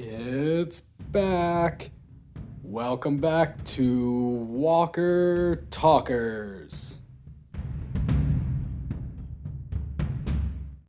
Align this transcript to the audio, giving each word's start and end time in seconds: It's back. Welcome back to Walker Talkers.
It's 0.00 0.82
back. 1.10 1.90
Welcome 2.62 3.16
back 3.18 3.64
to 3.64 4.20
Walker 4.48 5.66
Talkers. 5.72 6.97